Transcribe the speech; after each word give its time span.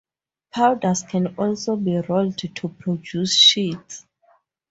Powders 0.51 1.03
can 1.03 1.35
also 1.35 1.75
be 1.75 1.97
rolled 1.99 2.39
to 2.39 2.67
produce 2.69 3.35
sheets. 3.35 4.03